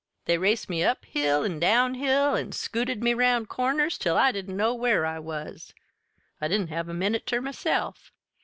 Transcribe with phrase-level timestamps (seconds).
[0.25, 4.31] They raced me up hill an' down hill, an' scooted me round corners till I
[4.31, 5.75] didn't know where I was.
[6.41, 8.11] I didn't have a minute ter myself.